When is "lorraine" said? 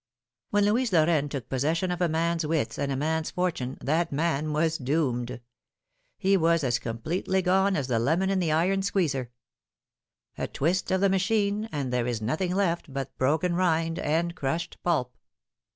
0.91-1.29